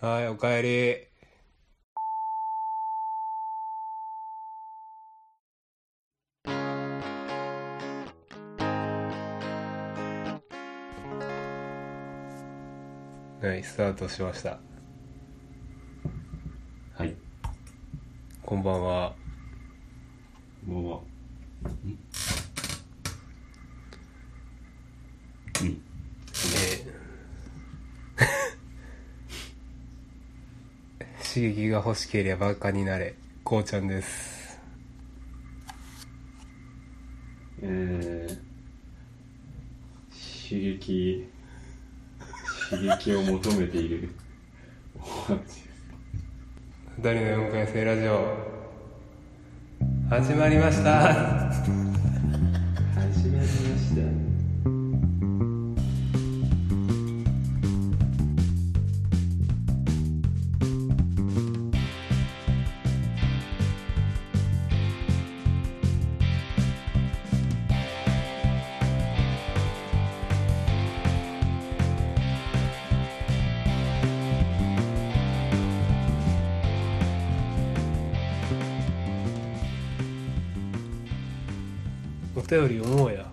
[0.00, 1.08] はい、おかえり。
[13.44, 14.60] はい、スタートしました。
[16.96, 17.16] はい。
[18.44, 19.16] こんばんは。
[20.64, 21.00] こんばんは。
[21.64, 21.98] うん。
[25.60, 25.82] うん。
[26.30, 26.98] えー
[31.38, 33.14] 刺激が欲しければバカになれ。
[33.44, 34.58] こうちゃんです。
[37.62, 38.36] えー、
[40.50, 41.28] 刺激、
[42.70, 44.08] 刺激を求めている。
[46.96, 48.34] 二人の4回生ラジオ、
[50.10, 51.37] 始まりました。
[82.48, 83.30] 便り読もうや。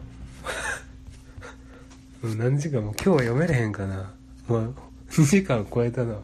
[2.21, 4.13] もう何時間も今日は読めれへんかな。
[4.47, 4.75] もう
[5.09, 6.19] 2時間超えたな。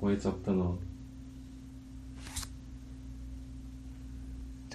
[0.00, 0.64] 超えちゃったな。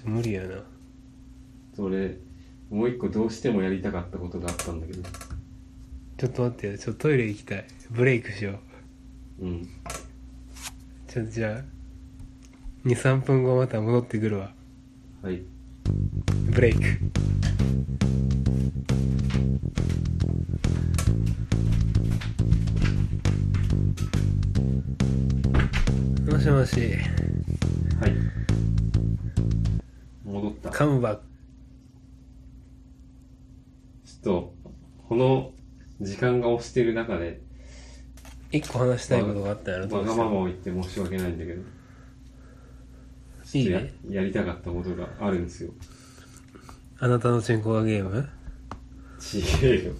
[0.04, 0.62] 無理やな。
[1.74, 2.16] それ、
[2.70, 5.02] もう一個どうしてもやりたかったことがあったんだけど。
[6.16, 6.78] ちょっと待ってよ。
[6.78, 7.64] ちょっとトイレ行きたい。
[7.90, 8.58] ブレイクしよ
[9.40, 9.44] う。
[9.44, 9.68] うん。
[11.08, 11.64] ちょっとじゃあ、
[12.86, 14.52] 2、3分後また戻ってくるわ。
[15.22, 15.42] はい。
[16.50, 16.80] ブレイク。
[26.32, 26.80] もしもし、
[28.00, 28.12] はい。
[30.24, 30.70] 戻った。
[30.70, 31.34] ちょカムバック。
[34.14, 34.54] っと、
[35.06, 35.52] この
[36.00, 37.42] 時間が押してる中で、
[38.50, 40.04] 一個話したいことがあったんやろ、どわ。
[40.04, 41.62] がままを言って申し訳ないんだけど。
[43.58, 43.92] ね。
[44.06, 45.72] とややりたかったことがあるんですよ。
[46.98, 48.28] あなたのチンコがゲーム？
[49.18, 49.92] ちげえよ。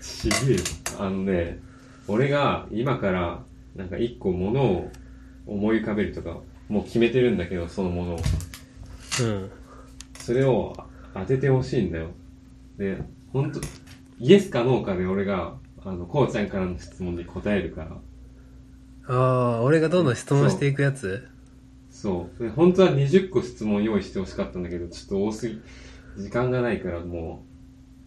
[0.00, 0.60] ちげえよ。
[0.98, 1.60] あのね、
[2.06, 3.42] 俺が今から
[3.76, 4.90] なんか一個ものを
[5.46, 6.38] 思い浮かべるとか、
[6.68, 8.18] もう決めてるんだけど、そのものを。
[9.22, 9.50] うん。
[10.18, 10.76] それを
[11.14, 12.10] 当ててほしいんだよ。
[12.76, 12.98] で、
[13.32, 13.60] ほんと、
[14.18, 17.96] イエスかノーかで俺が、あの、こうちゃんからの質問に答えるから。
[19.06, 21.28] ああ、俺がどんどん質問していくやつ？
[22.00, 22.42] そう。
[22.44, 25.60] で本当は20個質問用意してほしかったんだけど、ちょっと多すぎ、
[26.16, 27.42] 時間がないからも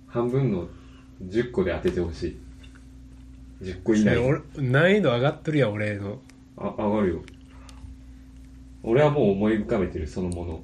[0.08, 0.70] う、半分の
[1.26, 3.66] 10個で当ててほしい。
[3.66, 4.18] 10個以内。
[4.18, 6.22] 俺難易度上がっとるやん、俺の。
[6.56, 7.22] あ、上がるよ。
[8.84, 10.64] 俺はもう思い浮かべてる、そのもの。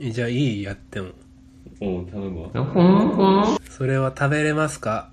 [0.00, 0.62] えじゃあいい？
[0.62, 1.10] やっても。
[1.80, 3.58] おう、頼むわ。
[3.68, 5.10] それは食べれますか？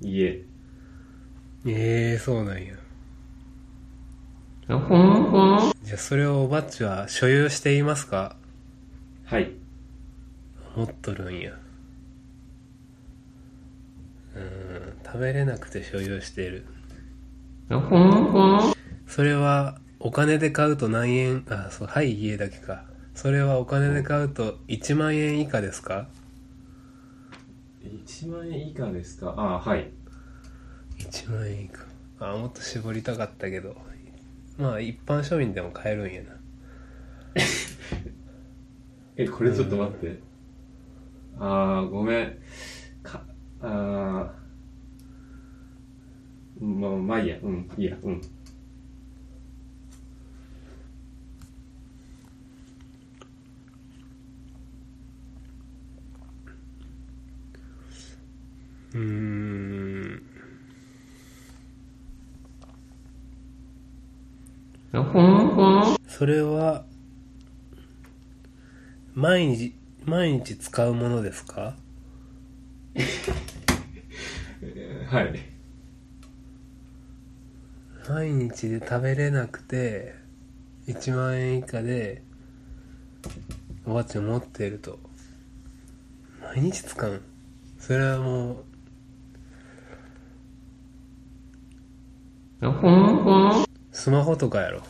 [0.00, 0.44] いいえ。
[1.64, 2.74] ええそうなんや。
[4.68, 8.36] じゃあそれをおばっちは所有していますか？
[9.24, 9.50] はい。
[10.76, 11.52] 持っとるんや。
[14.36, 16.64] うーん、食べれなくて所有している。
[19.06, 22.84] それはお金で買うと何円、あ、そう、はい、家だけか。
[23.14, 26.06] それはお金で買うと1万円以下ですか
[27.84, 29.34] ？1万円以下ですか？
[29.36, 29.90] あ、はい。
[30.98, 31.84] 1万円以下
[32.20, 33.76] あもっと絞りたかったけど
[34.58, 36.30] まあ一般庶民でも買えるんやな
[39.16, 40.22] え、これちょっと待って。
[41.38, 42.36] あー、ごめん。
[43.02, 43.24] か、
[43.60, 47.38] あー、まあ、まあいいや。
[47.42, 47.96] うん、いいや。
[48.02, 48.20] うん。
[58.94, 60.31] うーん
[66.06, 66.84] それは
[69.14, 69.74] 毎日
[70.04, 71.76] 毎日使うものですか？
[75.08, 75.34] はい。
[78.08, 80.14] 毎日で食べれなくて
[80.88, 82.22] 1万円以下で
[83.86, 84.98] おばあちゃん持ってると。
[86.42, 87.20] 毎日使うん
[87.78, 88.64] それはもう
[94.02, 94.82] スマホとかやろ。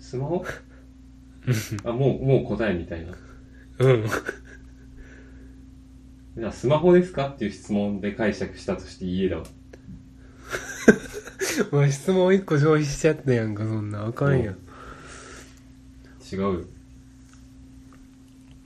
[0.00, 0.46] スマホ？
[1.84, 3.12] あ、もう、もう答えみたいな。
[3.80, 4.06] うん。
[6.38, 7.28] じゃあスマホですか？
[7.28, 9.44] っていう質問で解釈したとして家だわ。
[11.70, 14.06] お前質問1個消費しちゃったやんかそんな。
[14.06, 14.54] あかんやん。
[16.32, 16.64] 違うよ。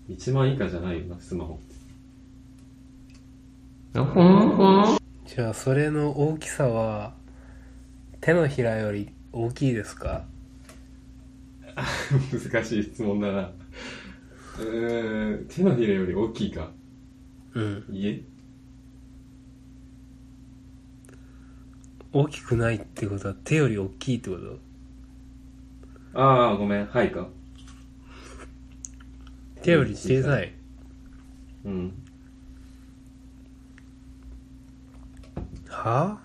[0.08, 1.58] 1万以下じゃないよな、スマホ。
[5.26, 7.18] じゃあそれの大きさは
[8.20, 10.24] 手のひらより大きいですか？
[12.52, 13.50] 難しい質問だな。
[14.58, 16.70] うーん、手のひらより大きいか？
[17.54, 18.22] うん家？
[22.12, 24.58] 大きくないってことは手より大きいってこと？
[26.12, 27.28] ああ、ごめん、はいか。
[29.62, 30.52] 手より小さい
[31.64, 31.92] うん。
[35.68, 36.18] は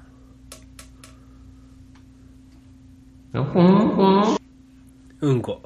[5.22, 5.62] うんこ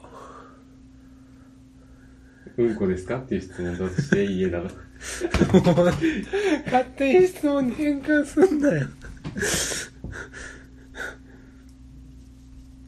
[2.57, 3.17] うんこですか？
[3.19, 4.71] っていう質問だとして家だな。
[6.65, 8.87] 勝手に質問に変換すんなよ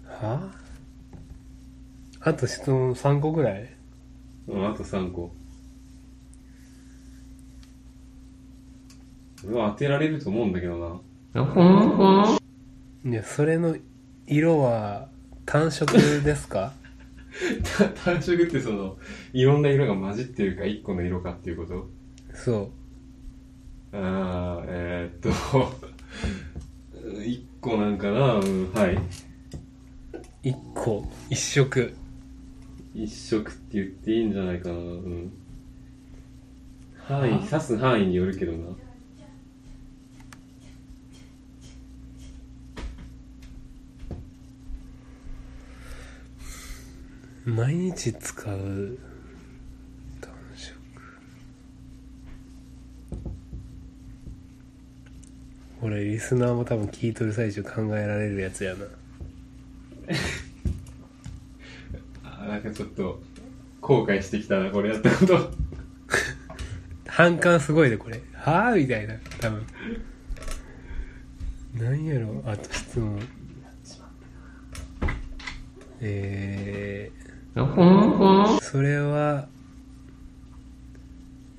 [0.08, 0.52] は？
[2.22, 3.74] あと質問3個ぐらい？
[4.48, 5.32] うん、あと3個。
[9.46, 11.02] 俺は当てられると思うんだけど
[11.34, 13.12] な。
[13.12, 13.76] いやそれの
[14.32, 15.10] 色は
[15.46, 15.94] 単色
[16.24, 16.72] ですか？
[18.06, 18.98] 単色ってその、
[19.34, 21.90] いろんな色が混じってるか1個の色かっていうこと？
[22.34, 22.72] そ
[23.94, 25.30] ああ、えー、っと、
[27.20, 28.96] 1個なんかな、うん、はい。
[28.96, 29.00] う
[30.44, 31.92] 1個1色。
[32.96, 35.32] 一色って言っていいんじゃないかな、うん。
[36.98, 38.60] 範囲、指す範囲によるけどな。
[47.46, 49.00] 毎日使う
[50.22, 50.78] 単色。
[55.80, 58.86] これリスナーも多分聞いとる最中考えられるやつやな。
[62.24, 63.20] あーなんかちょっと、
[63.82, 65.52] 後悔してきたな、これやったこと。
[67.08, 68.22] 反感すごいでこれ。
[68.34, 69.16] はあみたいな。
[69.40, 69.66] 多分。
[71.74, 73.20] 何やろあと質問。
[76.02, 77.21] えー、
[78.62, 79.48] それは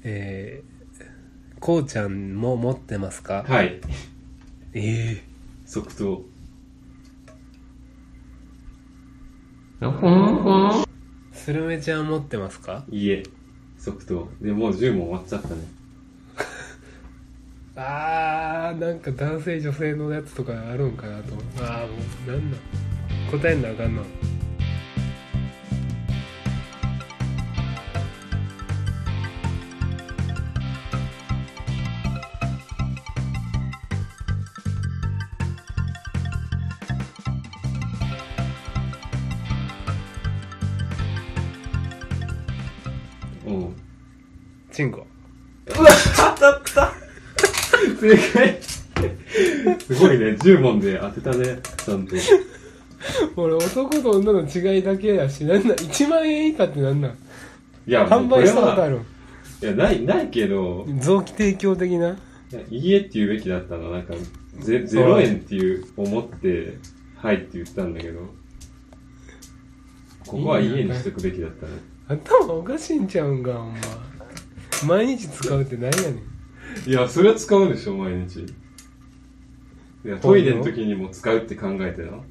[0.05, 2.35] えー、こうちゃん。
[2.35, 3.81] も持ってますかはい。
[4.75, 5.23] ええ
[5.67, 6.23] 即答。
[11.33, 12.07] スルメちゃん。
[12.09, 13.23] 持ってますかいいえ。
[13.79, 14.29] 即答。
[14.41, 15.55] で、もう10問終わっちゃったね。
[17.77, 19.01] あーなん。
[19.01, 20.93] か男性女性のやつとかあるん。
[20.97, 21.93] かなと思うああも
[22.27, 22.51] うなん。
[22.51, 22.61] なん。
[23.31, 23.63] 答えん。
[23.63, 23.95] なあかん。
[23.97, 24.03] な
[44.83, 45.07] チンコ
[45.79, 46.93] うわ当たった
[48.01, 48.59] 正解
[49.79, 52.17] すごいね、10問で当てたね、ちゃんと。
[53.37, 58.99] 俺男と女の違いだけやしなんなん1万円以下ってなんなんいや、販売したことある。
[58.99, 59.03] る
[59.63, 62.11] いや、ない、ないけど、臓器提供的な？
[62.11, 64.15] いや家って言うべきだったのなんか、
[64.59, 66.77] ゼ0円っていう思って、
[67.17, 68.21] はいって言ったんだけど、
[70.27, 71.73] ここは家にしとくべきだったね。
[72.09, 73.79] 頭おかしいんちゃうんかほんま
[74.87, 76.23] 毎日使うって何やね
[76.87, 78.41] んいや、それは使うでしょ、毎日。
[80.05, 82.11] いや、トイレの時にも使うって考えてな。
[82.11, 82.23] も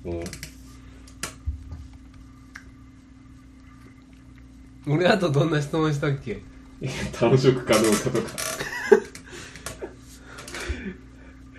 [4.88, 4.94] う。
[4.94, 6.42] 俺あとどんな質問したっけ？
[6.82, 8.30] いや単色かどうかとか。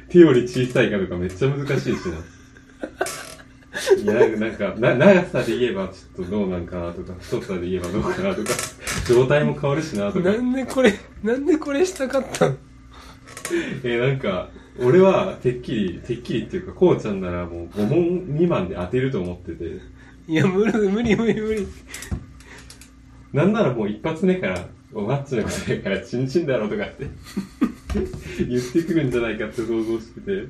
[0.09, 2.19] 手より小さいかとかめっちゃ難しいしな。
[3.97, 8.51] いや、なんか、な長さで言えばちょっとどうなんかなとか、太さで言えばどうかなとか、
[9.09, 10.33] 状態も変わるしなとか。
[10.33, 12.59] なんでこれなんでこれしたかったん
[13.85, 19.81] えなんか、俺はてっきり、てっきりっていうか、こうちゃんならもう5問未満で当てると思ってて、
[20.29, 21.67] いや無理無理無理無理
[23.33, 27.07] なんならもう一発目から、おマッチのことやからチンチンだろとかって
[28.47, 30.47] 言ってくるんじゃないかって想像してて。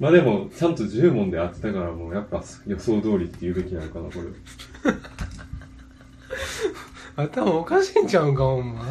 [0.00, 4.22] まあでも、ちゃんと10問で当てたからもうやっぱ予想通りって言うべきなのかな、これ。
[7.16, 8.84] 頭おかしいんちゃうんかほんま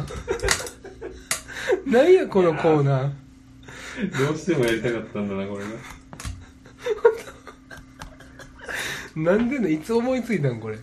[1.86, 5.70] 何やこのコーナーどうしてもやりたかったんだな、これが。
[9.36, 10.78] なんでねいつ思いついたんこれ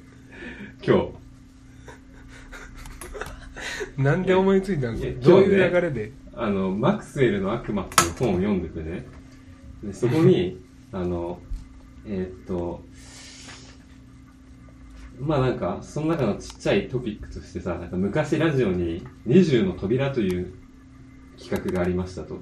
[0.85, 0.97] 今
[3.97, 4.01] 日。
[4.01, 6.11] なんで思いついたんこれどういう流れで？
[6.33, 9.05] あの、マクスウェルの悪魔っていう本を読んでてね。
[9.83, 11.39] で、そこに、 あの、
[12.05, 12.83] えーっと、
[15.21, 20.53] まあなんか、その中のちっちゃいトピックとしてさ、なんか昔ラジオに20の扉という
[21.39, 22.39] 企画がありましたと。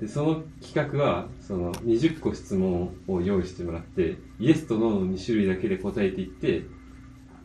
[0.00, 6.64] で、その企画は、その20個質問を用意してもらって、イエスとノーの2種類だけで答えていって、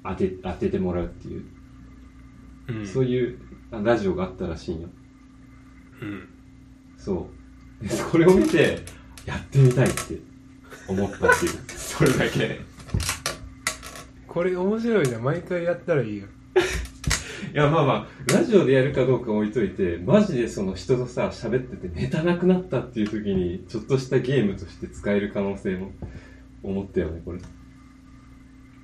[0.03, 1.45] 当て、当ててもらうっていう、
[2.67, 3.39] うんそういう
[3.71, 4.89] あラジオがあったらしいんよ。
[6.01, 6.29] うん
[6.97, 7.29] そ
[7.81, 7.83] う。
[7.83, 8.79] で、それを見て、
[9.25, 10.17] やってみたいって
[10.87, 11.51] 思ったっていう。
[11.75, 12.72] それだけ。
[14.33, 16.25] これ面白いな毎回やったらいいよ
[17.53, 25.91] いや、まあまあ、ラジオでやるかどうか置いといて、マジでその人とさ、喋っててネタなくなったっていう時に、ちょっとしたゲームとして使える可能性も
[26.63, 27.39] 思ったよね、これ。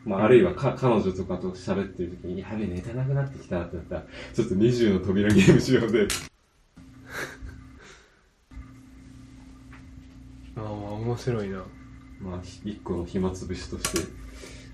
[0.06, 6.08] まあ、あるいはか、彼女とかと喋ってる時に、やべえ、ネタなくなってきたってなったら、ちょっと20の扉ゲームしようぜ。
[10.56, 11.64] ま あまあ面白いな。
[12.22, 14.29] まあ、ひ一個の暇つぶしとして、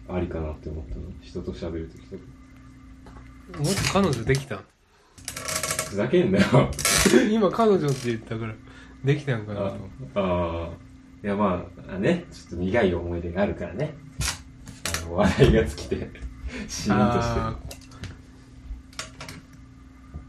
[0.08, 1.02] ありかなって思ったの。
[1.22, 3.60] 人と喋る時とか。
[3.60, 4.66] もっと彼女できたん？
[5.90, 6.46] ふざけんなよ。
[7.30, 8.54] 今彼女って言ったから
[9.04, 11.26] できたんかなとあ思ってあー。
[11.26, 13.96] いやまあねちょっと苦い思い出があるからね。
[15.04, 16.10] あの笑いが尽きて
[16.68, 17.76] シーンとして。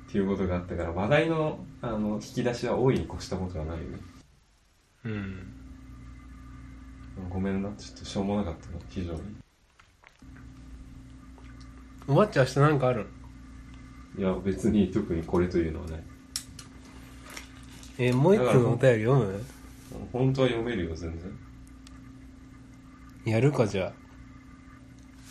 [0.08, 3.98] っていうことがあったから話題のあの引き出しは大いに越したことはないよね。
[5.04, 5.52] ーうん。
[7.28, 7.70] ごめんな。
[7.76, 9.20] ちょっとしょうもなかったな非常に
[12.08, 12.46] おばっちゃん。
[12.46, 12.78] 明日なん。
[12.78, 13.06] かある
[14.18, 16.02] いや別に特にこれというのはない
[17.98, 19.44] えもう一個のお便り読む
[20.12, 21.38] 本当は読めるよ全然
[23.34, 23.92] やるかじゃ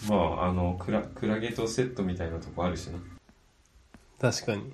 [0.08, 3.00] あまああのクラクラゲとセットみたいなとこあるしな
[4.20, 4.72] 確かに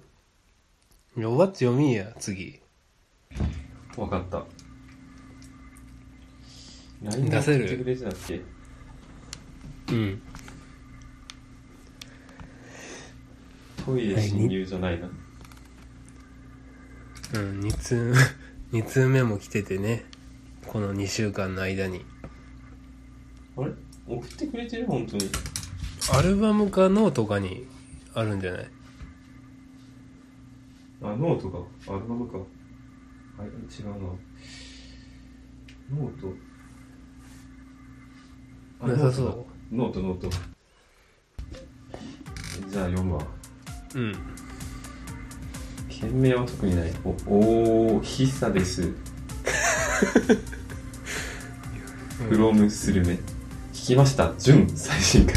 [1.17, 2.59] いやおばっち読みや次
[3.95, 4.43] わかった
[7.03, 7.65] LINE 出せる
[9.89, 10.21] うん。
[13.85, 15.09] トイレ侵入じゃないな、う
[17.39, 18.13] ん2通
[18.71, 20.03] 二通 目も来ててね。
[20.67, 22.05] この2週間の間に。
[23.57, 23.71] あれ？
[24.07, 24.85] 送ってくれてる？
[24.85, 25.29] 本当に。
[26.13, 27.65] アルバムかノートかに
[28.13, 28.69] あるんじゃない？
[31.03, 31.57] あノートか。
[31.93, 32.37] アルバムか。
[32.37, 32.47] はい
[33.47, 33.93] 違うな。
[33.95, 36.33] ノート。
[38.81, 40.29] あなさそノートノート。
[42.69, 43.25] じゃあ読むわ
[43.95, 44.15] ううん。
[45.89, 46.91] 件名は特にない。
[47.03, 48.91] おおー喫茶です。
[52.29, 53.13] フロムスルメ
[53.73, 54.33] 聞きました。
[54.39, 55.35] 準最新回。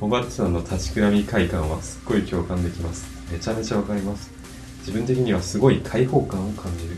[0.00, 3.06] おばっちさんの立ちくらみ快感はすっごい共感できます。
[3.32, 4.30] めちゃめちゃわかります。
[4.80, 6.96] 自分的にはすごい開放感を感じる。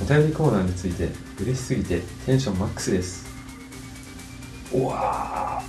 [0.00, 1.08] お便りコーナーについて
[1.40, 3.26] 嬉しすぎてテンションマックスです。
[4.72, 5.62] うわ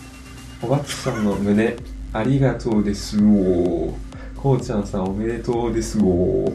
[0.61, 0.65] ー。
[0.65, 1.75] おばっちさんの胸
[2.13, 3.95] ありがとうですお
[4.35, 6.53] こうちゃんさんおめでとうですお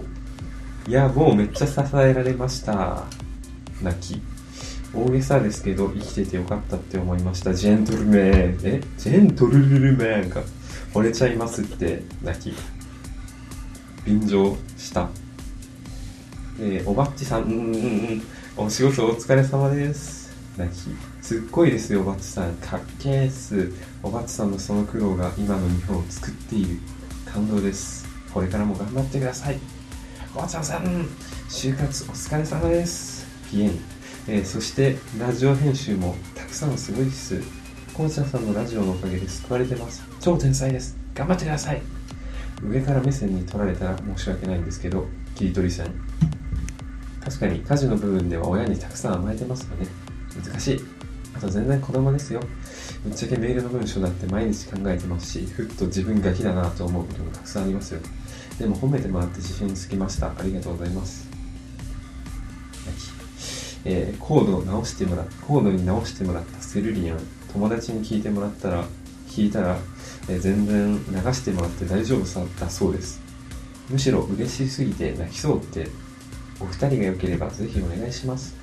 [0.86, 3.04] いやもうめっちゃ支えられました。
[3.82, 4.22] 泣き。
[4.94, 7.52] 大げさですけど生きててよかったって思いました。
[7.52, 8.58] ジェントルメン。
[8.62, 8.80] え？
[8.96, 10.42] ジェントルルルメンが
[10.94, 12.04] 惚れちゃいますって。
[12.22, 12.54] 泣き。
[14.06, 15.10] 便乗した。
[16.58, 17.78] えーおばっちさんうんうんう
[18.14, 18.22] ん。
[18.56, 20.34] お仕事お疲れ様です。
[20.56, 20.88] 泣き。
[21.28, 22.54] すっごいですよおばっちさん。
[22.54, 23.70] かっけーっす。
[24.02, 26.78] おばっちさんのその苦労が今の日本を作っている
[27.26, 28.08] 感動です。
[28.32, 29.58] これからも頑張ってください。
[30.34, 31.06] おばちゃんさん
[31.50, 33.26] 就活お疲れ様です。
[33.50, 33.78] ピエン。
[34.26, 37.42] えーそしてラジオ編集もたくさんすごいです。
[37.92, 40.02] こうちゃんさんのラジオのおかげで救われてます。
[40.20, 40.96] 超天才です。
[41.14, 41.82] 頑張ってください。
[42.66, 45.92] 上から目線に取られたら申し訳ないんですけど切り取り線。
[47.22, 49.86] 確かに家事の部分では親にたくさん甘えてますよね。
[50.42, 50.80] 難しい。
[51.34, 52.40] あと全然子供ですよ。
[53.04, 58.00] ぶっちゃけメールの文章だって毎日考えてますしふっと自分ガキだなと思うこともたくさんありますよ。
[58.58, 60.28] でも褒めてもらって自信つきました。
[60.28, 61.28] ありがとうございます。
[63.84, 67.18] えーコードを直してもらコードに直してもらったセルリアン。
[67.52, 68.84] 友達に聞いてもらったら
[69.28, 69.78] 聞いたら、
[70.28, 73.20] えー全然流してもらって大丈夫さだそうです。
[73.88, 75.88] むしろ嬉しすぎて泣きそうって
[76.60, 78.57] お二人が良ければぜひお願いします。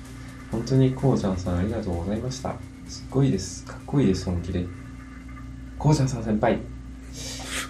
[0.50, 2.54] 本当にこうちゃんさんありがとうございました。
[2.88, 3.64] すっごいです。
[3.64, 4.66] かっこいいです本気で。
[5.78, 6.60] こうちゃんさん先輩。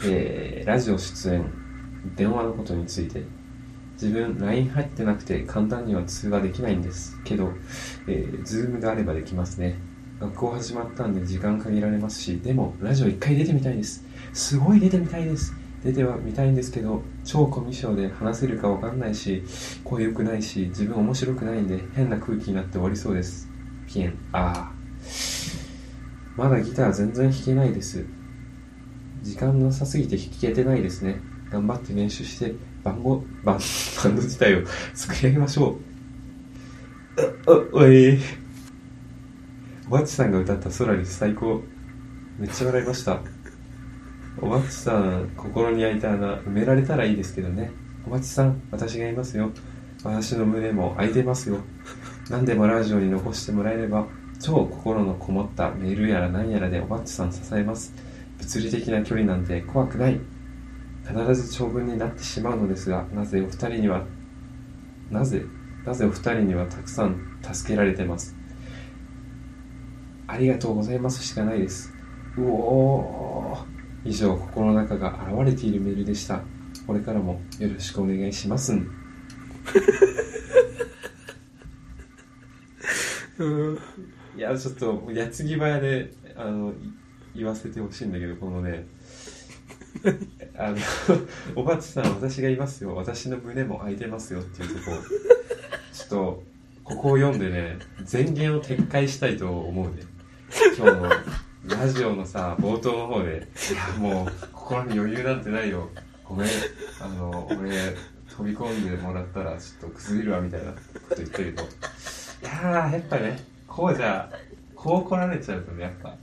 [0.04, 1.52] えーラジオ出演
[2.16, 3.22] 電話のことについて。
[4.00, 7.18] 自分 LINE 入ってなくて簡単には通話できないんです。
[7.24, 7.52] けど、
[8.06, 9.78] えー、Zoom があればできますね。
[10.20, 14.04] 学校始まったんで時間限られますしでもラジオ一回出てみたいです。
[14.32, 15.54] すごい出てみたいです。
[15.84, 19.44] 出てはみたいんですけど超コミュ障で話せるかわかんないし
[19.84, 23.48] 声良くないし自分面白くないんで変な空気になって終わりそうです。
[23.86, 24.18] ピエン。
[24.32, 24.76] ああ
[26.36, 28.04] まだギター全然弾けないです。
[29.22, 31.20] 時間なさすぎて弾けてないですね。
[31.50, 33.58] 頑張って練習してバンゴバン
[34.04, 35.78] バンド自体を 作り上げましょ
[37.46, 37.72] う。
[37.72, 38.18] おおい
[39.88, 41.62] おばちさんが歌った「ソラリス」最高
[42.38, 43.20] めっちゃ笑いました
[44.38, 47.70] おばっちさん心に開いた穴埋められたらいいですけどね。
[48.06, 49.50] おばちさん私がいますよ。
[50.04, 51.58] 私の胸も開いてますよ。
[52.28, 54.06] 何でもラジオに残してもらえれば
[54.40, 57.94] 超心のこもったメールやら何やらでおばっちさん支えます。
[58.38, 60.20] 物理的な距離なんて怖くない。
[61.08, 64.04] 必ず長文になってしまうのですがなぜお二人には
[65.10, 65.44] なぜ
[65.84, 68.36] なぜお二人にはたくさん助けられてます。
[70.26, 71.92] ありがとうございますしかないです。
[72.36, 73.75] うおー。
[74.06, 76.40] 以上心の中が現れているメールでした。
[76.86, 78.88] これからもよろしくお願いしますん。
[83.38, 83.78] うん。
[84.36, 86.74] いやちょっと矢継ぎ早であのい
[87.34, 88.86] 言わせてほしいんだけどこのね。
[90.56, 90.76] あの
[91.56, 92.94] おばちさん私がいますよ。
[92.94, 94.96] 私の胸も開いてますよっていうとこ。
[95.92, 96.42] ちょっと
[96.84, 97.78] ここを読んでね
[98.10, 100.02] 前言を撤回したいと思うね。
[100.76, 101.10] 今日の
[101.68, 105.90] ラジオのさ冒頭の方で「いやもう心に余裕なんてないよ。
[106.24, 106.48] ごめん。
[107.00, 107.70] あの俺
[108.30, 110.78] 飛び込んでもらったらちょっと崩れるわ」みたいなこ
[111.10, 111.66] と言ったけどい
[112.42, 114.30] やーやっぱねこうじゃ
[114.74, 116.16] こう来られちゃうとねやっぱ。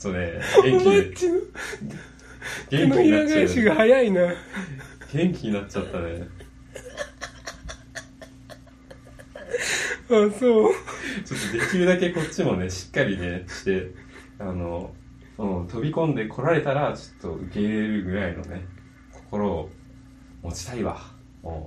[0.00, 1.40] ちょっとね元気ちの
[2.70, 3.64] 元気になっちゃうよね。
[3.64, 4.34] が早いな。
[5.12, 6.28] 元気になっちゃったね。
[10.08, 10.72] あそう
[11.24, 13.90] ちょっとできるだけこっちもねしっかりねして
[14.38, 14.94] あの、
[15.38, 18.66] うん、飛び込んで来られたらちょっと受け入れるぐらいのね
[19.12, 19.70] 心を
[20.42, 21.00] 持ちたいわ。
[21.42, 21.66] うん。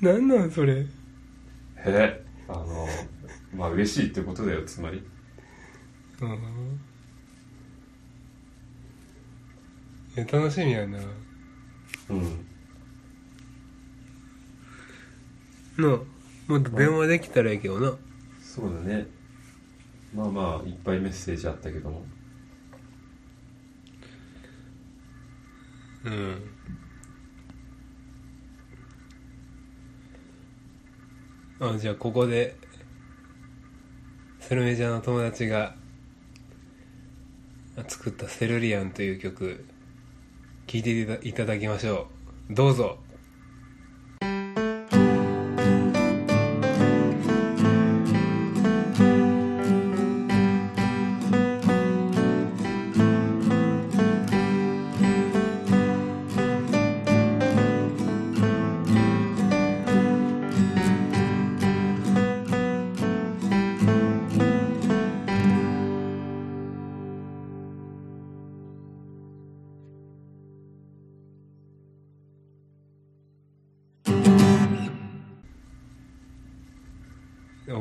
[0.12, 0.74] なんなんそれ？
[0.80, 0.86] へ
[1.86, 2.86] えあの
[3.54, 5.02] まあ嬉しいってことだよつまり。
[6.20, 6.80] うん
[10.16, 10.98] いや楽しみやな。
[12.10, 12.47] うん
[15.78, 15.94] な。
[15.94, 15.98] あ
[16.48, 17.96] もっと電話できたらいいけどな。
[18.42, 19.06] そうだね。
[20.14, 22.04] まあまあいっぱいメッセージあったけども。
[26.04, 26.42] うん。
[31.60, 32.56] あじゃあここで
[34.40, 35.74] スルメちゃんの友達が
[37.88, 39.66] 作った「セルリアン」という曲
[40.66, 42.08] 聴いていただきましょ
[42.50, 42.54] う。
[42.54, 42.98] どうぞ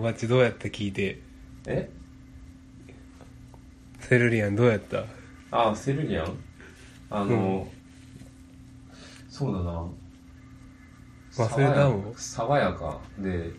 [0.08, 1.20] おばっちどうやった聞いて。
[1.68, 1.90] え？
[4.00, 5.04] セルリアンどうやった？
[5.52, 6.38] あセルリアン？
[7.10, 7.68] あの、
[9.28, 9.86] そうだな。
[11.36, 13.02] 忘れたもん爽やか。
[13.18, 13.52] で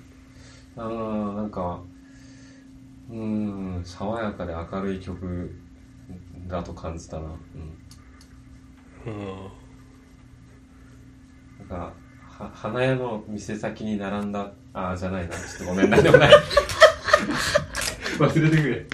[0.75, 1.83] あーなんか
[3.11, 5.51] うーん爽やかで明るい曲
[6.47, 7.25] だと感じたな。
[7.27, 7.79] うん。
[9.05, 9.51] うん。
[11.59, 11.98] なんか
[12.39, 15.35] は花屋の店先に並んだああじゃないな。
[15.35, 16.35] ちょっとごめんなんでもない。
[18.19, 18.87] 忘れてくれ。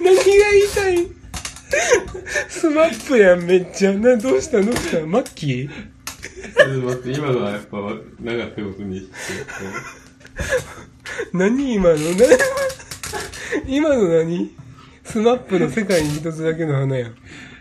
[0.00, 1.08] 何が言いたい？
[2.48, 3.92] スマップやんめっちゃ。
[3.92, 5.04] などうしたどうした？
[5.06, 5.68] マッキー？
[5.68, 9.12] ちょっと待って今のはやっぱなかったことにして。
[11.32, 11.96] 何今の？
[11.96, 12.08] 何？
[13.66, 14.50] 今の何？
[15.04, 17.16] スマップの世界に一つだけの花やん。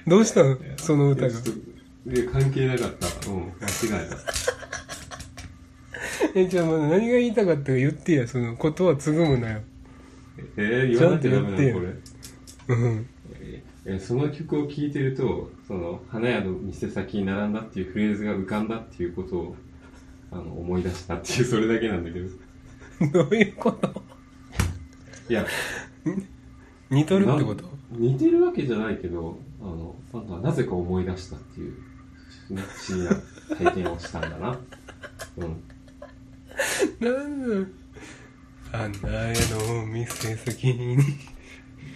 [0.05, 0.57] どうしたの？
[0.77, 1.31] その歌が
[2.05, 3.07] いや関係なかった。
[3.29, 4.15] うん間違 えた
[6.39, 8.27] えじゃあまだ何が言いたかったか言ってや。
[8.27, 9.61] そのことはつぐむなよ。
[10.57, 11.85] えー、言わなきゃダメなのこ
[12.67, 12.75] れ。
[12.75, 13.07] うん。
[13.35, 19.55] えーその曲を聴いてるとその花屋の店先に並んだっていうフレーズが浮かんだっていうことを
[20.29, 22.29] あの思い出したっていうそれだけなんだけど。
[23.23, 24.03] どういうこと？
[25.29, 25.43] いや。
[26.91, 27.63] 似とるってこと？
[27.91, 31.77] 似てるわけじゃないけどあのなんかなぜか思い出したっていう、ね、
[32.57, 33.15] 不思議な
[33.71, 34.59] 体験をしたんだな。
[35.37, 35.63] うん。
[36.99, 37.69] なんだ
[38.73, 39.33] あんな絵
[39.77, 40.97] の店先に。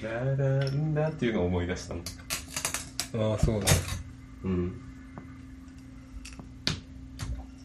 [0.01, 2.01] ラランダっていうのを思い出したの。
[3.31, 3.67] ああそうだ。
[4.43, 4.81] うん。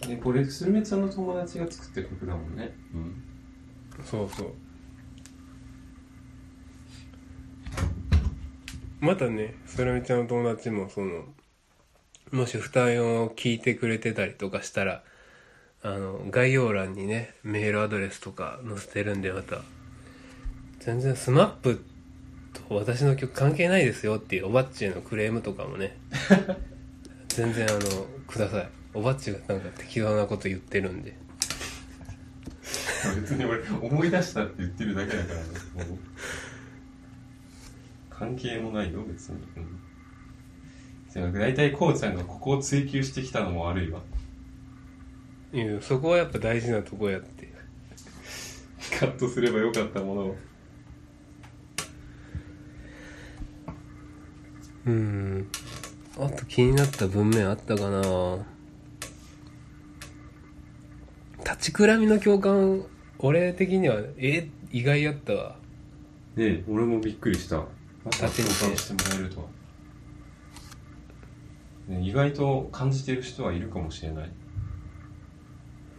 [0.09, 2.75] ねこれスルメちゃんの友達が作ってる曲だもんね。
[2.95, 3.23] うん。
[4.05, 4.55] そうそう。
[9.01, 11.25] またねそらみちゃんの友達もその
[12.33, 15.03] もし二重を聞いてくれてたりとかしたら
[15.83, 19.63] あの概要欄にねメールアドレスとか載せてるんでまた。
[20.79, 21.81] 全然 SMAP
[22.69, 25.99] と私の曲関係ないですよっていうおばっちへのクレームとかもね。
[27.29, 28.69] 全然あのください。
[28.95, 31.15] おばっちがなんか適当なこと言ってるんで。
[33.21, 35.99] 別に俺思い出したって言ってるだけだからね
[38.11, 39.39] 関係もないよ別に。
[39.57, 39.90] うん
[41.13, 44.01] じゃあ大体こうちゃんがここを追求してきたのも悪いわ。
[45.53, 47.51] いやそこはやっぱ大事なとこやって。
[48.99, 50.37] カットすればよかったものを。
[54.87, 55.49] うん。
[56.19, 58.47] あと気になった文面あったかな。
[61.39, 62.85] 立ちくらみの共感
[63.19, 65.57] 俺的にはえ意外やったわ。
[66.37, 67.57] ねえ俺もびっくりした。
[67.57, 68.61] まさか立ち見て。
[68.61, 69.47] 共感してもらえるとは、
[71.91, 74.31] ね、意外と感じてる人はいるかもしれない。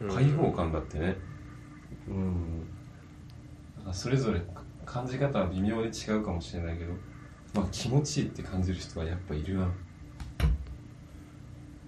[0.01, 0.09] うん。
[0.09, 1.17] 開放感だってね。
[2.07, 3.93] うん。
[3.93, 4.41] それぞれ
[4.85, 6.93] 感じ方は微妙に違うかもしれないけど
[7.53, 9.67] まあ気持ちいいって感じる人はやっぱいるな。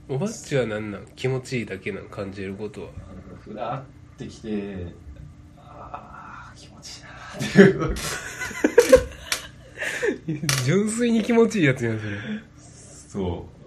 [0.09, 1.05] おばっちはなんなん？
[1.15, 2.09] 気持ちいいだけなん？
[2.09, 2.89] 感じることは。
[3.39, 4.87] ふらってきて
[5.57, 7.95] ああ気持ちいいなーっていう。
[10.65, 12.17] 純粋に気持ちいいやつやんそれ。
[12.57, 13.62] そう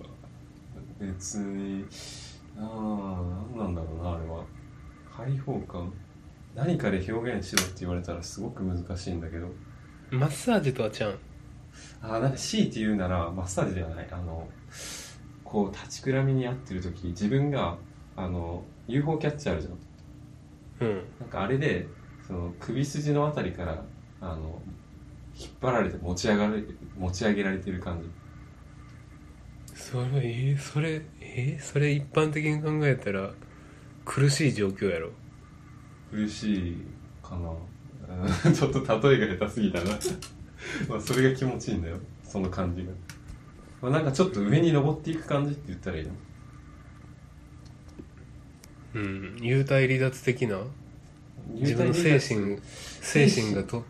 [0.98, 1.85] 別に
[2.59, 4.44] ああ何なんだろうなあれは。
[5.16, 5.92] 開放感。
[6.54, 9.48] 何かで表現しろって言われたらすごく難しいんだけど。
[10.11, 11.18] マッサージとはちゃうん
[12.00, 14.09] ああなんか強いて言うならマッサージではない。
[14.11, 14.48] あの
[15.44, 17.76] こう立ちくらみに合ってる時自分が
[18.16, 20.88] あの UFO キャッチあるじゃん。
[20.88, 21.04] うん。
[21.20, 21.88] なんかあれで
[22.26, 23.85] その首筋のあたりから
[24.20, 24.61] あの
[25.38, 26.62] 引っ張られて持ち上がれ
[26.96, 28.09] 持ち上げられてる感じ
[29.90, 33.31] それえーそれえーそれ一般的に考えたら
[34.05, 35.11] 苦しい状況やろ。
[36.11, 36.77] 苦しい
[37.22, 37.51] かな。
[38.46, 39.90] う んちょっと例えが下手すぎたな。
[40.88, 41.99] まあそれが気持ちいいんだよ。
[42.25, 42.88] その感じが、
[43.83, 46.11] まあ、なんかちょっと上に登っていく感じって言ったらいいの？
[48.94, 49.37] うん。
[49.40, 50.61] 幽体離脱的な？
[51.55, 52.59] 自分の精神
[53.01, 53.55] 精神。
[53.55, 53.85] がと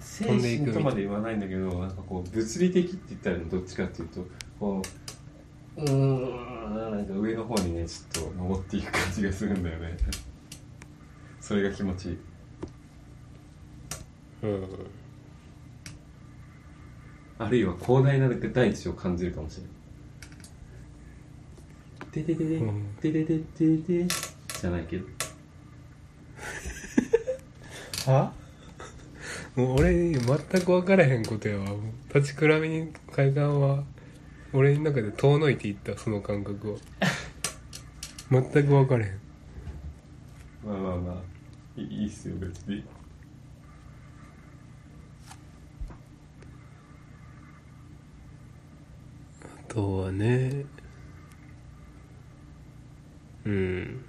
[0.00, 4.24] 精飛んでいくとまで言わないんだけどなんかこう物理的って言ったらどっちかっていうと
[4.60, 4.88] こう
[5.76, 6.34] うーん。
[6.74, 9.96] なんか上の方にねちょっと登っていく感じがするんだよね。
[11.40, 12.18] それが気持ちいい。
[14.42, 14.68] うん。
[17.38, 19.72] あるいは広大なる大地を感じるかもしれない。
[22.12, 22.84] ててててうん。
[23.00, 24.06] ててててて
[24.60, 25.06] じゃないけど。
[28.12, 28.32] は？
[29.56, 31.66] もう俺全く分からへんことやわ。
[32.14, 33.84] 立ちくらみに快感は
[34.56, 36.78] 俺の中で遠のいていったその感覚を。
[38.30, 39.18] 全く分からへん。
[40.64, 41.14] まあまあまあ、
[41.76, 42.84] いいいいっすよ、別に。
[49.42, 50.64] あとはね
[53.44, 54.04] うん。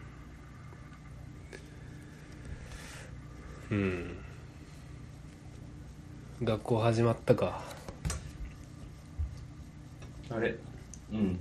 [3.71, 4.17] うん。
[6.43, 7.74] 学校始まったか
[10.29, 10.55] あれ？
[11.11, 11.39] うん。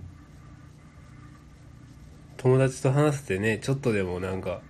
[2.36, 4.60] 友達と話せてねちょっとでもなんか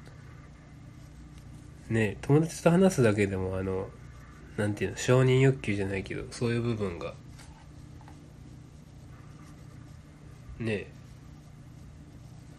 [1.89, 3.89] ね友達と話すだけでもあの
[4.57, 7.15] なんていうの承認欲求じゃないけどそういう部分が
[10.61, 10.87] ね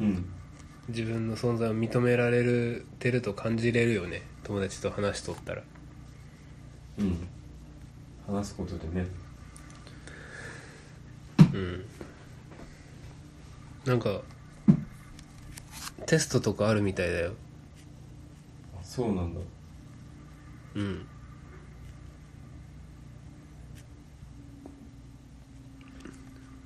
[0.02, 0.26] うん。
[0.90, 5.64] 自分の存在を認められるてると感じれるよね友達と話しとったら
[7.00, 7.28] うん。
[8.28, 9.08] 話すことでね。
[11.56, 11.86] うん。
[13.86, 14.22] なんか
[16.06, 17.34] テストとかあるみたいだよ。
[18.78, 19.40] あそうなんだ。
[20.76, 21.08] うん。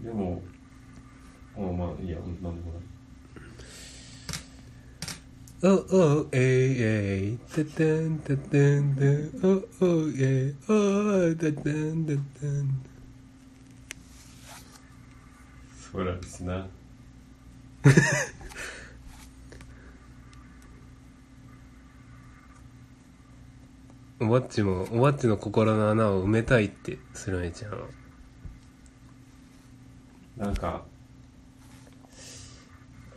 [0.01, 0.41] でも、
[1.55, 2.81] あまあいいや、なんでもない。
[5.61, 5.67] お
[6.23, 7.37] おえいえい。
[7.53, 9.31] ててんててんてん。
[9.43, 9.47] お
[9.85, 10.55] おえい。
[10.67, 12.88] おててんててん
[15.91, 16.67] そうなんですな。
[24.21, 27.77] おばっちもおばっちの心の穴を埋めたいってスルメちゃんは
[30.37, 30.83] なんか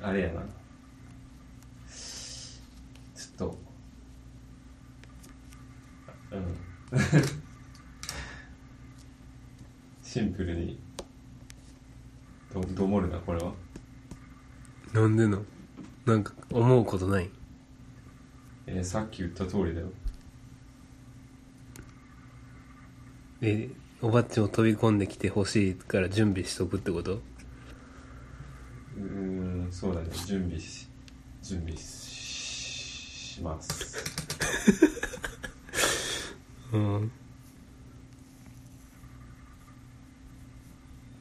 [0.00, 0.40] あれやな。
[0.40, 3.58] ちょっと
[6.30, 6.56] うん。
[10.02, 10.78] シンプルに
[12.52, 13.52] どどもるなこれは。
[14.92, 15.42] なんでの？
[16.04, 17.30] なんか思うことない？
[18.66, 19.88] えーさっき言った通りだよ。
[23.40, 23.68] え
[24.00, 27.14] おばっちも飛び込んできてほしいから準備しとくってこと？
[27.14, 29.02] うー
[29.68, 30.08] んそうだね。
[30.26, 30.88] 準備し
[31.42, 34.04] 準備しします。
[36.72, 37.10] うん。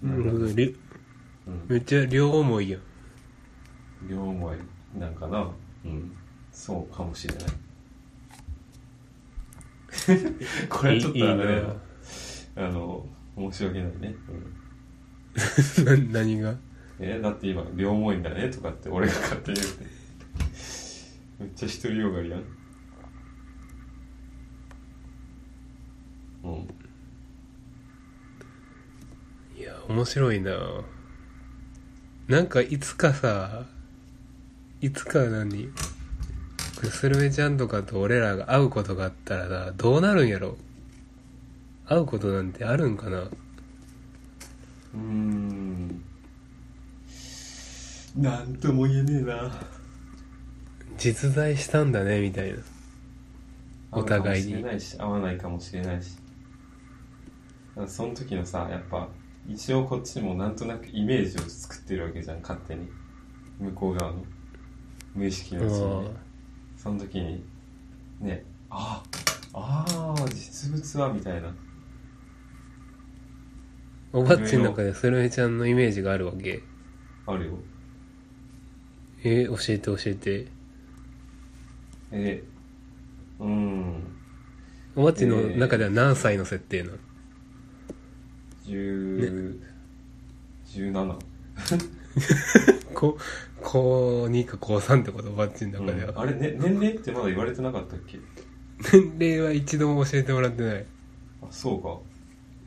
[0.04, 0.24] なうん。
[0.24, 0.46] るほど。
[0.48, 0.91] りうん
[1.68, 2.82] めっちゃ両思いやん。
[4.10, 4.58] 両思い
[4.98, 5.50] なんかな？
[5.86, 6.12] うん。
[6.52, 7.46] そうかもしれない。
[10.70, 11.64] これはちょっとあれ
[12.56, 13.06] あの
[13.38, 14.16] 申し訳ないね、
[15.86, 16.56] うん、な何が？
[17.00, 18.50] えだって今両思いだね？
[18.50, 19.86] とかって俺が勝手に言って。
[21.40, 22.44] めっちゃ独りよがりやん。
[26.44, 26.68] うん。
[29.58, 30.52] いや面白いな
[32.28, 33.66] なんかいつかさ
[34.80, 35.70] いつか何
[36.90, 40.58] スルメちゃんとかと俺らが会うことがあったらなどうなるんやろ？
[41.86, 43.20] 会うことなんてあるんかな？
[43.20, 46.04] うーん。
[48.18, 49.52] なんとも言えねえな。
[50.98, 52.60] 実在したんだねみたいな。
[53.92, 54.56] お互いに。
[54.56, 56.18] 合うかもしれないし合わないかもしれないし。
[57.88, 59.08] その時のさやっぱ
[59.54, 62.90] 一応こっちもなんとなくイメージを作ってるわけじゃん勝手に。
[63.60, 64.24] 向こう側の。
[65.14, 66.12] 無意識のうちにね。
[66.78, 67.44] その時に
[68.20, 69.04] ねあ
[69.54, 69.86] あ
[70.18, 71.54] あ実物はみたいな。
[74.14, 76.64] おばっちの中でスルメちゃんのイメージがあるわけ。
[77.28, 77.58] あるよ。
[79.24, 80.48] え教えて教えて。
[82.12, 82.44] え
[83.40, 84.04] うーん。
[84.96, 86.98] おばっちの中では何歳の設定なの、
[88.66, 89.60] 10、
[90.68, 91.16] 17
[92.94, 93.18] こ
[93.62, 96.20] 高2か高3ってことおばっちの中では、うん。
[96.20, 98.20] あれ、ね、年齢ってまだ言われてなかったっけ？
[98.94, 100.86] 年齢は一度も教えてもらってない。
[101.44, 101.98] あそうか。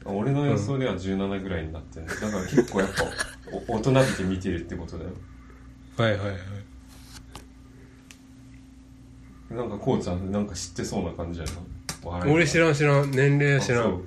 [0.06, 3.04] あ俺の予想では17ぐらいになってる、だから結構やっぱ
[3.68, 5.10] お 大人びて見てるってことだよ。
[5.96, 6.36] はいはいはい。
[9.54, 11.52] なんかこうちゃんなんか知ってそうな感じやな。
[12.26, 13.10] 俺知らん知らん。
[13.10, 13.82] 年齢は知らん。
[13.84, 13.98] あ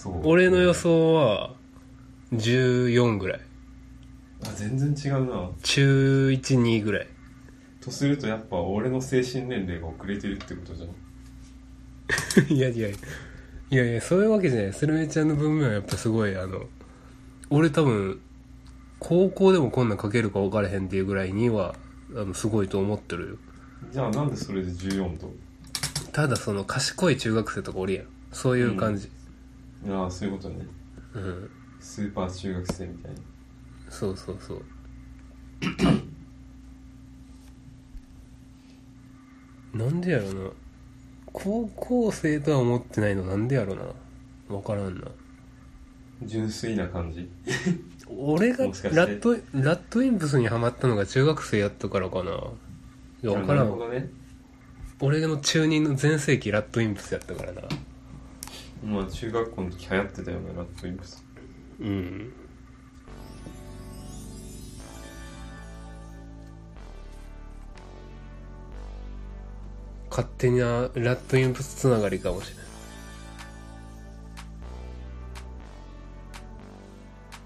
[0.00, 0.20] そう。
[0.24, 1.52] 俺の予想は
[2.32, 3.40] 14ぐらい。
[4.42, 5.50] あ全然違うな。
[5.62, 7.06] 中12ぐらい。
[7.82, 12.48] とするとやっぱ俺の精神年齢が遅れてるってことじゃん。
[12.56, 12.88] いやいや。
[12.88, 14.72] いやいやそういうわけじゃない。
[14.72, 16.64] スルメちゃんの文面はやっぱすごいあの
[17.50, 18.20] 俺多分
[18.98, 21.74] 高校でもこんなん書けるか分からへんっていうぐらいには
[22.16, 23.36] あのすごいと思ってるよ。
[23.92, 25.30] じゃあなんでそれで14と？
[26.12, 28.06] ただその賢い中学生とかおるやん。
[28.32, 29.10] そういう感じ
[29.88, 30.66] ああそういうことね。
[31.14, 33.18] うん、スーパー中学生みたいな。
[33.88, 34.62] そうそうそう。
[39.78, 40.50] なんでやろな。
[41.32, 43.82] 高校生とは思ってないのなんでやろな。
[44.48, 45.06] 分からんな。
[46.22, 47.28] 純粋な感じ。
[48.08, 52.32] 俺がラットラットインプスにハマったのが中学生やったからかな。
[53.22, 54.10] いや分からんね。
[55.00, 57.62] 俺の中二の全盛期ラットインプスやったからな
[58.84, 61.24] まあ中学校の時流行ってたよねラットインプス。
[61.80, 62.32] うん。
[70.10, 72.64] 勝手なラットインプスつながりかもしれない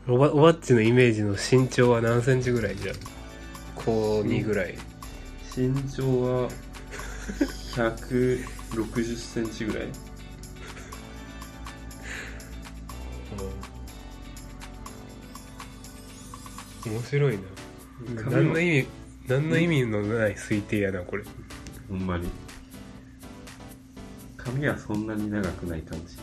[0.08, 2.92] おばおばっちのイメージの身長は何センチぐらいじゃ
[3.74, 4.76] 高2ぐらい、
[5.56, 6.48] 身長は
[7.74, 9.88] 160センチぐらい？
[16.86, 17.42] 面白いな。
[18.30, 18.86] 何の意味
[19.26, 21.24] 何の意味のない推定やなこれ。
[21.88, 22.28] ほんまに。
[24.36, 26.18] 髪はそんなに長くない感じ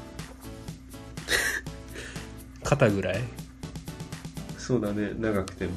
[2.63, 3.21] 肩ぐらい？
[4.58, 5.71] そうだね長くても。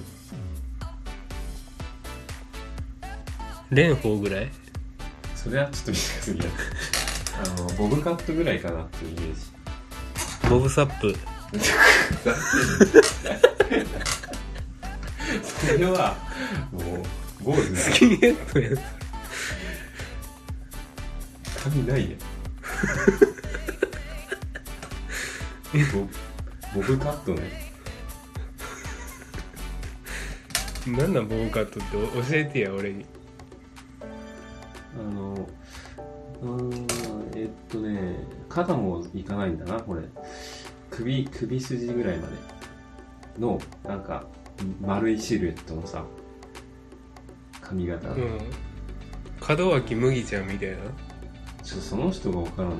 [3.71, 4.51] 蓮舫ぐらい？
[5.35, 6.45] それはちょっと短すぎや
[7.43, 9.41] あのボブカットぐらいかなっていうイメージ
[10.55, 11.13] ボブサップ。
[15.43, 16.15] それは
[16.71, 17.03] もう
[17.43, 18.75] 坊主だスキンヘッドやん。
[21.61, 22.21] 髪ないやん。
[25.93, 27.51] ボボブカットね。
[30.87, 33.05] なんなんボブカットって教えてや俺に。
[34.01, 35.49] あの
[36.43, 36.87] うーん
[37.35, 38.15] えっとね
[38.49, 40.03] 肩もいかないんだなこれ
[40.97, 42.35] 首首筋ぐらいまで
[43.41, 44.25] のなんか
[44.81, 46.05] 丸いシルエットのさ
[47.61, 48.39] 髪型、うん。
[49.59, 50.77] 門脇麦ちゃんみたいな？
[51.65, 52.77] ちょっとその人が分からんな。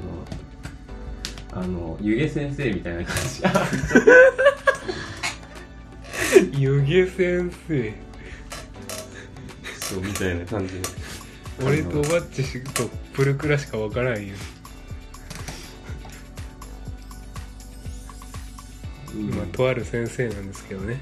[1.55, 3.17] あの湯気先生みたいな感
[6.53, 6.61] じ。
[6.61, 7.95] 湯気先生。
[9.81, 10.75] そうみたいな感じ
[11.65, 14.35] 俺とおばっちとプルクラしかわからんよ
[19.15, 21.01] まあとある先生なんですけどね。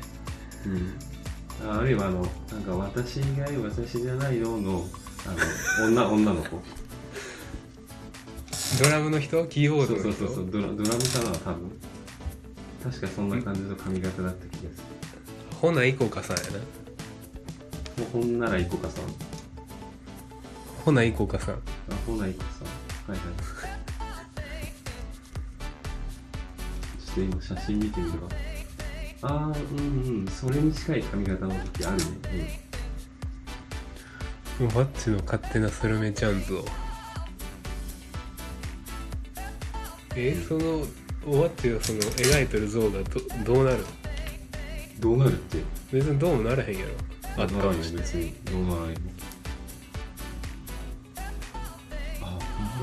[0.66, 4.87] うん、ああるいはあのなんか私以外私じゃないのの
[5.27, 6.62] あの女女の子。
[8.83, 9.44] ドラムの人？
[9.46, 10.12] キーボードの人？
[10.12, 10.94] そうそうそうドラドラムか
[11.25, 11.70] な多分。
[12.83, 14.83] 確かそんな感じの髪型だった気がす
[15.61, 16.48] ほないこかさんやな。
[16.51, 16.61] る
[17.98, 19.05] もうほんならいこかさん。
[20.85, 21.55] ほないこかさん。
[21.55, 21.59] あ
[22.07, 23.12] ほないこさん。
[23.12, 23.71] はいはい
[27.14, 28.29] と今写真見てみるわ
[29.22, 32.61] ああうんうんそれに近い髪型の時あるね。
[34.61, 36.64] おばっちの勝手なスルメちゃん像
[40.14, 40.85] えその
[41.27, 43.03] おばっちがその描いてる像が
[43.44, 43.79] どどうなる？
[43.79, 43.81] う
[44.98, 45.59] んどうなるって？
[45.90, 46.92] 別にどうもならへんやろ。
[47.42, 48.35] あったとして別に。
[48.44, 48.90] どうならん。
[48.90, 48.98] よ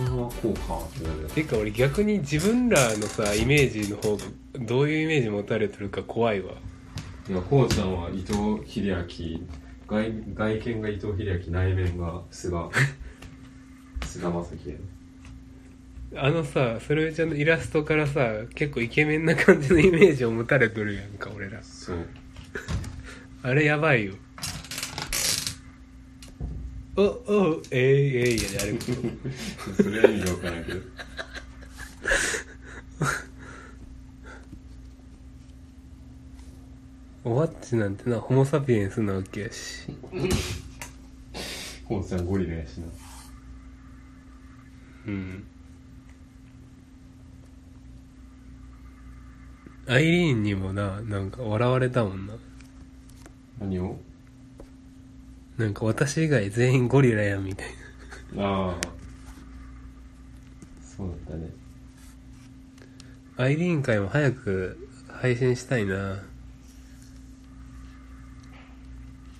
[0.05, 4.23] あこれはこうかってなるてか俺逆に自分らのさイメージの方が
[4.59, 6.53] どういうイメージ持たれてるか怖いわ。
[7.29, 8.33] いやこうちゃんは伊藤
[8.81, 9.39] 英明
[9.87, 12.57] 外外見が伊藤英明内面が菅
[14.05, 14.77] 菅田将暉
[16.15, 21.61] あのさそれちゃんのイラストからさ結構イケメンな感じのイメージを持たれとるやんか俺ら。
[21.61, 21.97] そう。
[23.43, 24.15] あれやばいよ
[26.99, 28.77] おおえいえいやであれ。
[29.73, 30.81] それは意味が分からんけど。
[37.23, 39.85] おわっちなんてなホモ・サピエンスなわけやし。
[41.87, 42.87] こうちゃんゴリラやしな。
[45.07, 45.47] うん。
[49.87, 52.33] アイリーンにもななんか笑われたもんな。
[53.61, 53.97] 何を？
[55.59, 57.67] なんか私以外全員ゴリラやんみたい
[58.33, 58.45] な。
[58.45, 58.77] ああ
[60.81, 61.49] そうだったね。
[63.35, 66.23] アイリーン会も早く配信したいな。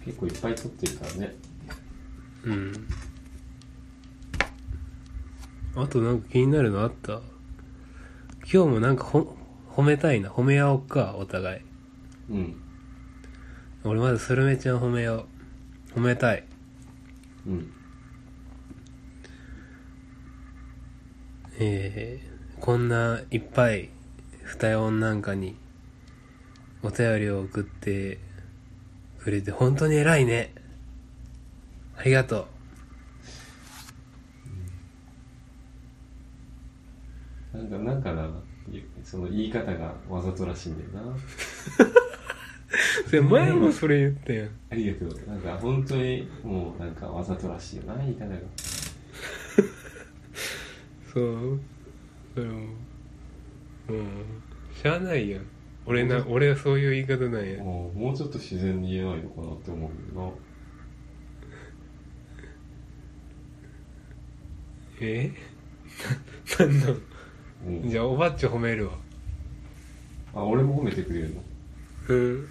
[0.04, 1.36] 結構いっぱい撮ってるからね。
[2.44, 2.74] うん。
[5.76, 7.22] あとなんか気になるのあった？
[8.52, 9.38] 今日もなんかほ
[9.70, 10.30] 褒めたいな。
[10.30, 11.62] 褒め合おうかお互い。
[12.30, 12.62] うん。
[13.86, 15.39] 俺まずスルメちゃん褒めよう
[15.96, 16.44] 褒めたい。
[17.48, 17.74] うん。
[21.60, 23.90] えー、こんないっぱい
[24.44, 25.56] 二重音なんかに
[26.84, 28.18] お便りを送って
[29.20, 30.54] くれて本当に偉いね。
[31.98, 32.48] ありがと
[37.54, 38.30] なんかなんかな
[39.04, 41.12] その言い方がわざとらしいんだよな。
[41.12, 41.16] う
[43.08, 45.20] それ前もそれ言ったやんありがとう。
[45.28, 47.78] なんか本当にもうなんかわざとらしい。
[47.78, 48.36] よな言い方が
[51.12, 51.60] そう。
[52.36, 52.60] それも
[53.90, 54.08] うん
[54.82, 55.42] しゃあないやん
[55.88, 57.58] 俺な俺はそういう言い方なんや。
[57.64, 59.80] もうもうちょっと自然に言えないのかなって思
[60.14, 60.34] うよ
[65.02, 65.32] え
[66.60, 66.66] な。
[66.66, 66.96] ん なんな、
[67.68, 67.72] う。
[67.88, 68.94] ん、じゃあおばっち褒めるわ。
[70.36, 71.44] あ俺も褒めてくれるの？
[72.10, 72.48] うん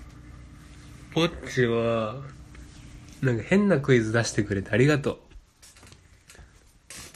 [1.18, 2.14] ぼっちは
[3.22, 5.18] なんか変なクイズ出してくれてありがとう。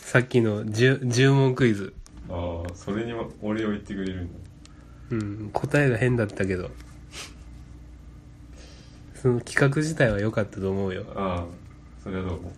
[0.01, 1.95] さっきの 10, 10問クイズ。
[2.29, 4.39] ああそれに俺を言ってくれるんだ。
[5.11, 6.72] うん答えが変だったけど。
[9.14, 11.07] その企画自体は良かったと思うよ。
[11.14, 11.47] ああ
[12.03, 12.53] それはどうも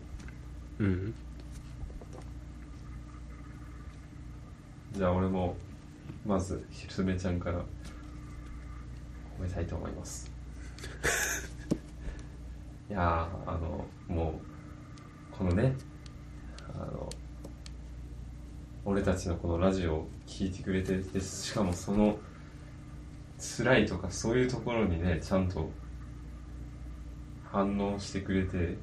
[0.78, 0.84] う？
[0.84, 1.14] ん。
[4.94, 5.58] じゃあ俺も
[6.24, 10.30] まずひるめちゃんから褒めたいと思います。
[10.30, 10.33] い
[12.94, 14.40] やーあのも
[15.32, 15.74] うこのね
[16.74, 17.10] あの
[18.84, 22.18] 俺たちのこのラジオを聞いてくれてでしかもその
[23.38, 25.70] 辛いとかそういうところにねちゃんと
[27.50, 28.76] 反応してくれてで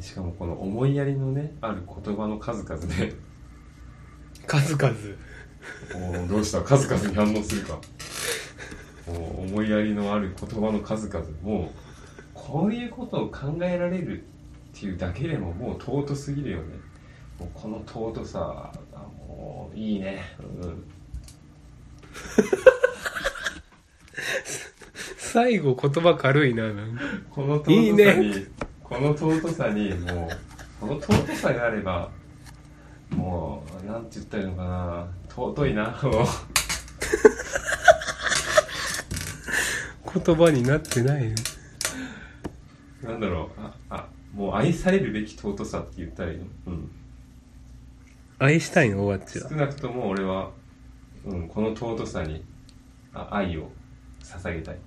[0.00, 3.14] しかもこの思いやりのねある言葉の数々で
[4.46, 4.94] 数々。
[5.94, 6.62] おーどうした？
[6.62, 7.78] 数々に反応するか。
[9.06, 11.24] 思いやりのある言葉の数々。
[11.42, 11.70] もう
[12.46, 16.64] こういうことを考えられるっていうだけでももう尊すぎるよね。
[17.38, 20.22] もうこの尊さあもういいね。
[20.40, 20.84] うん。
[25.18, 27.02] 最後言葉軽いななんか。
[27.30, 28.46] この尊さにいいね。
[28.82, 30.30] この尊さにもう
[30.80, 32.10] この尊さがあれば
[33.10, 35.06] もうなんて言ったらいいのかな。
[35.28, 36.24] 尊いなもう。
[40.24, 41.34] 言葉になってないね
[43.02, 43.60] なんだろう。
[43.60, 46.44] ああもう愛されるべき尊さって言ったらいいの？
[46.66, 46.90] うん。
[48.38, 49.04] 愛したいの？
[49.04, 49.48] おばっちは。
[49.48, 50.50] 少なくとも俺は、
[51.24, 52.44] うん、この尊さに
[53.12, 53.70] あ愛を
[54.22, 54.78] 捧げたい。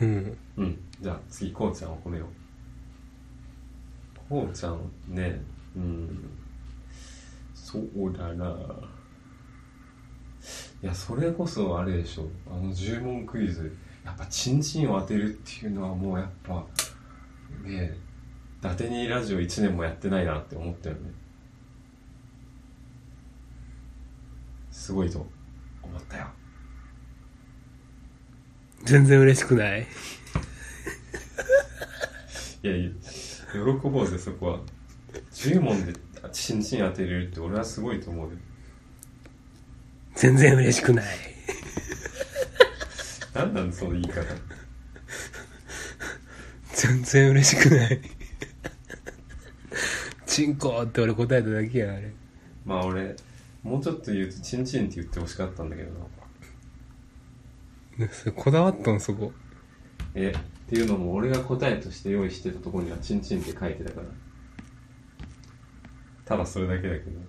[0.00, 0.38] うん。
[0.56, 0.78] うん。
[1.00, 2.28] じゃあ次こうちゃんを褒めよう。
[4.28, 5.40] こうちゃんね
[5.76, 6.30] うん。
[7.54, 8.56] そうだな
[10.82, 12.28] いやそれこそあれでしょ。
[12.46, 16.54] あの10問クイズやっぱチンチンを当てるっていうのはもうやっぱ
[17.64, 17.96] ねえ
[18.60, 21.10] 伊達にラジオ1年もやってないなって思ったよね。
[24.70, 25.26] すごいと
[25.82, 26.26] 思ったよ。
[28.84, 29.82] 全然嬉しくない？
[32.62, 32.90] いやいや
[33.52, 33.58] 喜
[33.88, 34.60] ぼうぜそこは。
[35.32, 35.92] 10問で
[36.32, 38.36] チンチン当てれるって俺はすごいと思うよ
[40.18, 41.04] 全然嬉しくない。
[43.34, 44.22] 何なんその言い方。
[46.74, 48.00] 全然嬉しくない。
[50.26, 52.12] チンコって俺答えただけやあれ。
[52.64, 53.14] まあ俺
[53.62, 55.90] もうちょっと言うとチンチンって言ってほしかったんだけど
[57.98, 58.06] な。
[58.06, 59.32] ねそれこだわったんそこ。
[60.16, 64.06] えっていうのも俺が答えとして用意してたところにはチンチンって書いてたから。
[66.24, 67.20] ただそれだけだけど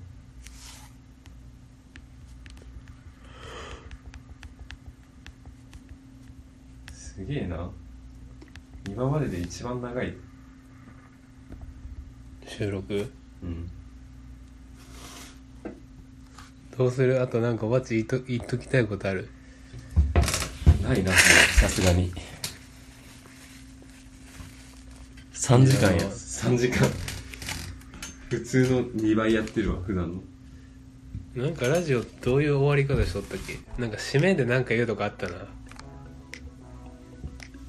[7.19, 7.69] すげえな。
[8.87, 10.15] 今までで一番長い。
[12.47, 13.11] 収録？
[13.43, 13.69] うん。
[16.77, 17.21] どうする？
[17.21, 19.27] あとなんかおばっち言っと言っときたいことある？
[20.81, 22.13] ないなさすがに。
[25.33, 25.97] 3時間や。
[25.97, 26.87] いや3時間。
[28.29, 30.21] 普通の2倍やってるわ普段
[31.35, 31.43] の。
[31.43, 33.59] なんかラジオどういう終わり方しとったっけ？
[33.77, 35.49] なんか締めでなんか言うとかあったな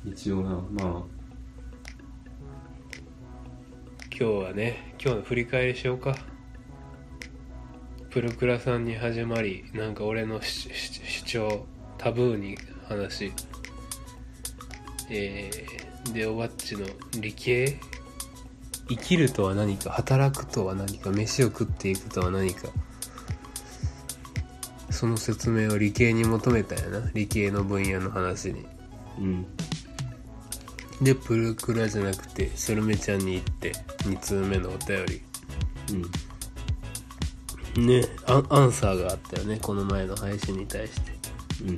[0.04, 1.02] 一応なまあ。
[4.10, 6.16] 今日はね今日の振り返りしようか。
[8.10, 13.32] プルクラさんに始まりなんか俺の主張タブーに話。
[15.08, 16.86] えー、でおばっちの
[17.20, 17.78] 理系？
[18.88, 22.68] 生きるとは何か働くとは何か飯を食っていくとは何か。
[24.90, 27.10] その説明を理系に求めたんやな。
[27.14, 28.66] 理系の分野の話に。
[29.18, 29.46] うん。
[31.00, 33.72] でプルクラじゃなくてスルメちゃんに行って
[34.04, 35.22] 2通目のお便り。
[37.76, 37.86] うん。
[37.86, 41.12] ねアンアンサーがあったよねこの前の配信に対して。
[41.64, 41.76] うん。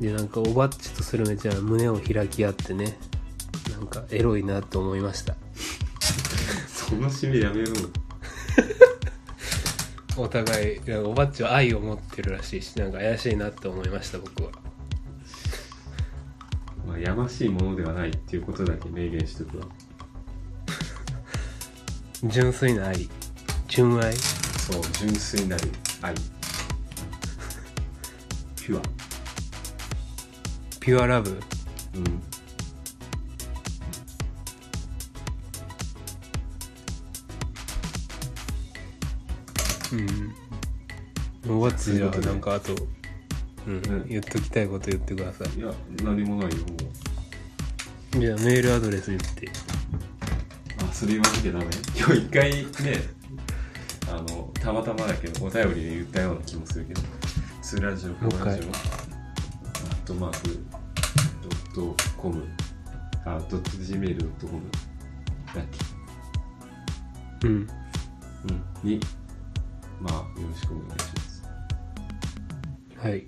[0.00, 2.98] でなんかおばっちとスルメちゃんは胸を開き合ってね
[3.72, 5.34] なんかエロいなと思いました。
[6.68, 7.72] その締めやめろ
[10.16, 14.50] お互いなんかおばっちは愛を持ってるらしいしなんか怪しいなって思いました僕は
[16.96, 19.66] まあやましいものではないっていうことだけ明言しとくわ。
[22.24, 23.08] 純粋な愛。
[23.68, 24.16] 純愛。
[24.16, 25.68] そう純粋なる
[26.00, 26.14] 愛。
[28.56, 28.82] ピュア。
[30.80, 31.38] ピュアラブ。
[31.94, 32.22] うん。
[41.46, 41.56] うん。
[41.58, 42.74] おばっちじゃあなんかあと
[43.66, 45.58] うん、うん言っときたいこと言ってください。
[45.58, 46.74] いや何もないよも
[48.16, 48.20] う。
[48.20, 49.50] じゃあメールアドレス言って。
[50.78, 51.64] あそれ言わなきゃダメ？
[51.96, 52.52] 今日一回
[52.84, 53.00] ね
[54.08, 57.02] あのたまたまだけどお便りで言ったような気もするけど。
[57.60, 58.70] ツーラジオコラジオ。
[58.70, 60.64] アットマーク
[61.74, 62.44] ドットコム。
[63.24, 64.62] あドット Gmail ドットコム。
[65.52, 65.64] だっ
[67.40, 67.48] け？
[67.48, 67.54] うん。
[67.54, 67.68] うん。
[68.84, 69.00] に。
[70.00, 71.42] まあよろしくお願いします。
[72.98, 73.26] はい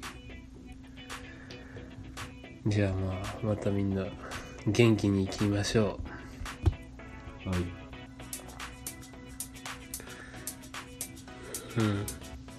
[2.66, 4.04] じゃあまあまたみんな
[4.66, 5.98] 元気に生きましょ
[7.44, 7.58] はい。
[11.80, 11.84] う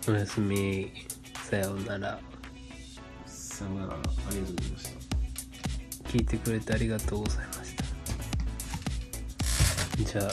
[0.07, 0.91] うんおやすみ
[1.43, 2.19] さようなら
[3.25, 3.93] さよなら。
[3.93, 3.97] あ
[4.31, 4.99] りがとうございました。
[6.09, 7.83] 聞いてくれてありがとうございました
[10.03, 10.31] じゃあ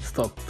[0.00, 0.47] ストップ